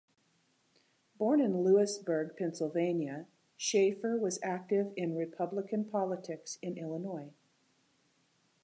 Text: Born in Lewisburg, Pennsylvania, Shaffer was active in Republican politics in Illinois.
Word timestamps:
Born 1.15 1.39
in 1.39 1.61
Lewisburg, 1.63 2.35
Pennsylvania, 2.35 3.27
Shaffer 3.55 4.17
was 4.17 4.39
active 4.41 4.91
in 4.95 5.15
Republican 5.15 5.85
politics 5.85 6.57
in 6.63 6.75
Illinois. 6.75 7.29